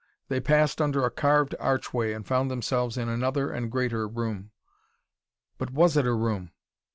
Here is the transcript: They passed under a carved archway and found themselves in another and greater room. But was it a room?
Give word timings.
They 0.29 0.39
passed 0.39 0.81
under 0.81 1.05
a 1.05 1.11
carved 1.11 1.53
archway 1.59 2.11
and 2.11 2.25
found 2.25 2.49
themselves 2.49 2.97
in 2.97 3.07
another 3.07 3.51
and 3.51 3.71
greater 3.71 4.07
room. 4.07 4.49
But 5.59 5.69
was 5.69 5.95
it 5.95 6.07
a 6.07 6.13
room? 6.15 6.49